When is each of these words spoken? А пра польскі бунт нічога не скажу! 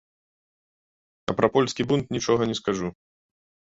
А 1.33 1.37
пра 1.43 1.47
польскі 1.59 1.81
бунт 1.95 2.05
нічога 2.19 2.43
не 2.53 2.61
скажу! 2.65 2.87